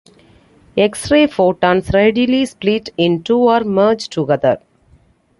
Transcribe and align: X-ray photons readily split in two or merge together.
X-ray 0.79 1.27
photons 1.27 1.91
readily 1.93 2.47
split 2.47 2.89
in 2.97 3.21
two 3.21 3.37
or 3.37 3.63
merge 3.63 4.09
together. 4.09 4.59